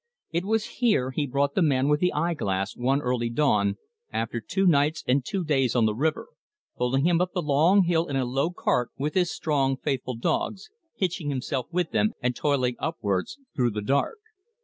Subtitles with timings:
[0.31, 3.77] It was here he brought the man with the eye glass one early dawn,
[4.11, 6.29] after two nights and two days on the river,
[6.75, 10.71] pulling him up the long hill in a low cart with his strong faithful dogs,
[10.95, 14.17] hitching himself with them and toiling upwards through the dark.